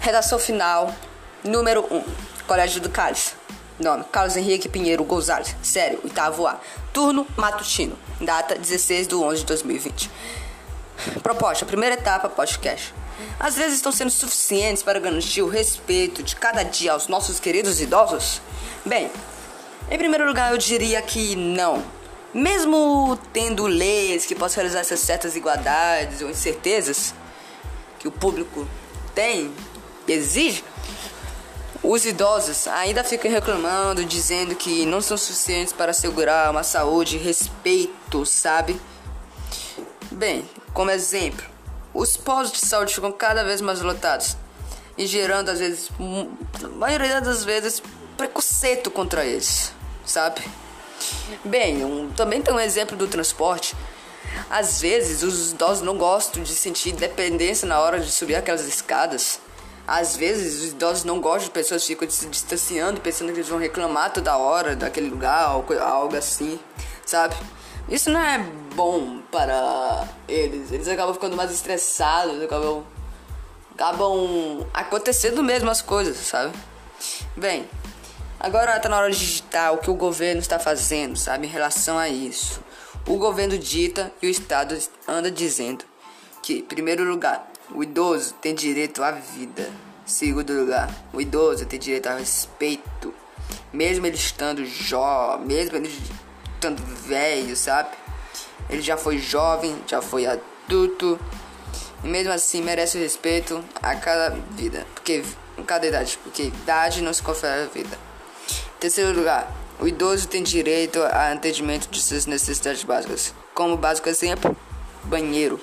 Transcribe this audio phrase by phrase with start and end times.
[0.00, 0.94] Redação final,
[1.44, 2.02] número 1.
[2.46, 3.34] Colégio do Cálice.
[3.78, 5.54] Nome: Carlos Henrique Pinheiro Gonzalez.
[5.62, 6.58] Sério, oitavo A.
[6.90, 7.98] Turno matutino.
[8.18, 10.10] Data 16 de 11 de 2020.
[11.22, 12.94] Proposta: primeira etapa podcast.
[13.38, 17.78] Às vezes estão sendo suficientes para garantir o respeito de cada dia aos nossos queridos
[17.78, 18.40] idosos?
[18.86, 19.10] Bem,
[19.90, 21.84] em primeiro lugar eu diria que não.
[22.32, 27.12] Mesmo tendo leis que possam realizar essas certas igualdades ou incertezas
[27.98, 28.66] que o público
[29.14, 29.52] tem,
[30.06, 30.64] exige,
[31.82, 37.18] os idosos ainda ficam reclamando, dizendo que não são suficientes para assegurar uma saúde e
[37.18, 38.78] respeito, sabe?
[40.10, 41.44] Bem, como exemplo,
[41.94, 44.36] os postos de saúde ficam cada vez mais lotados
[44.98, 45.88] e gerando, às vezes,
[46.62, 47.82] a maioria das vezes,
[48.16, 49.72] preconceito contra eles,
[50.04, 50.42] sabe?
[51.44, 53.74] Bem, um, também tem um exemplo do transporte.
[54.50, 59.40] Às vezes, os idosos não gostam de sentir dependência na hora de subir aquelas escadas.
[59.90, 63.58] Às vezes, os idosos não gostam de pessoas ficam se distanciando, pensando que eles vão
[63.58, 66.60] reclamar toda hora daquele lugar, algo assim,
[67.04, 67.34] sabe?
[67.88, 68.38] Isso não é
[68.76, 70.70] bom para eles.
[70.70, 72.84] Eles acabam ficando mais estressados, acabam,
[73.74, 76.56] acabam acontecendo mesmo as coisas, sabe?
[77.36, 77.68] Bem,
[78.38, 81.98] agora tá na hora de digitar o que o governo está fazendo, sabe, em relação
[81.98, 82.60] a isso.
[83.08, 85.84] O governo dita e o Estado anda dizendo
[86.44, 89.70] que, em primeiro lugar, o idoso tem direito à vida.
[90.04, 93.14] Segundo lugar, o idoso tem direito ao respeito,
[93.72, 95.92] mesmo ele estando jovem, mesmo ele
[96.54, 97.90] estando velho, sabe?
[98.68, 101.18] Ele já foi jovem, já foi adulto,
[102.02, 105.22] e mesmo assim merece o respeito a cada vida, porque
[105.66, 107.96] cada idade, porque idade não se confere a vida.
[108.80, 114.56] Terceiro lugar, o idoso tem direito a atendimento de suas necessidades básicas, como básico exemplo,
[115.04, 115.60] banheiro.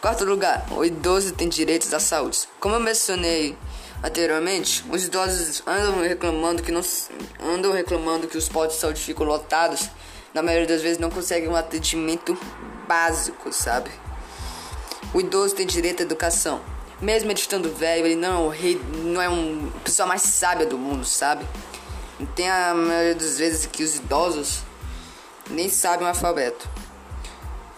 [0.00, 2.48] Quarto lugar, o idoso tem direitos à saúde.
[2.58, 3.54] Como eu mencionei
[4.02, 6.80] anteriormente, os idosos andam reclamando que não
[7.38, 9.90] andam reclamando que os postos de saúde ficam lotados.
[10.32, 12.34] Na maioria das vezes não conseguem um atendimento
[12.88, 13.90] básico, sabe?
[15.12, 16.62] O idoso tem direito à educação.
[16.98, 20.64] Mesmo ele estando velho, ele não é o rei, não é um pessoa mais sábia
[20.64, 21.44] do mundo, sabe?
[22.34, 24.60] Tem a maioria das vezes que os idosos
[25.50, 26.66] nem sabem o alfabeto.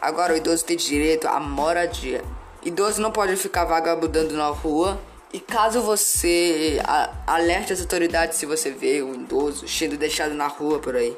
[0.00, 2.24] Agora o idoso tem direito à moradia.
[2.64, 4.98] Idoso não pode ficar vagabundando na rua.
[5.32, 6.80] E caso você
[7.26, 11.16] alerte as autoridades se você vê um idoso sendo deixado na rua por aí.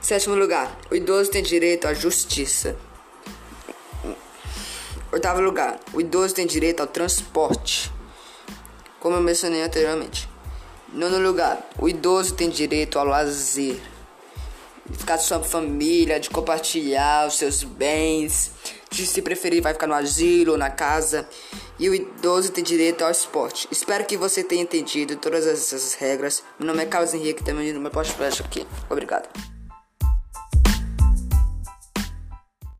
[0.00, 2.76] Sétimo lugar, o idoso tem direito à justiça.
[5.10, 7.92] Oitavo lugar, o idoso tem direito ao transporte,
[9.00, 10.28] como eu mencionei anteriormente.
[10.92, 13.80] Nono lugar, o idoso tem direito ao lazer
[14.92, 18.52] ficar com sua família, de compartilhar os seus bens,
[18.90, 21.28] de se preferir vai ficar no asilo ou na casa.
[21.78, 23.66] E o idoso tem direito ao esporte.
[23.70, 26.42] Espero que você tenha entendido todas essas regras.
[26.58, 28.66] Meu nome é Carlos Henrique, também no meu podcast aqui.
[28.88, 29.53] Obrigado.